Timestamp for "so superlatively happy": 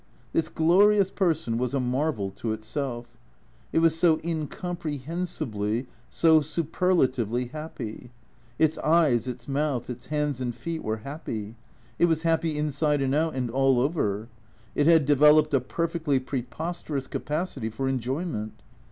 6.09-8.09